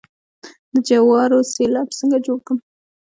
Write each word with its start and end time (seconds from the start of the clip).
د 0.73 0.75
جوارو 0.87 1.39
سیلاج 1.53 1.89
څنګه 1.99 2.17
جوړ 2.25 2.39
کړم؟ 2.45 2.57